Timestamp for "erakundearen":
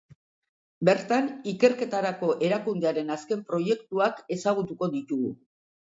2.47-3.17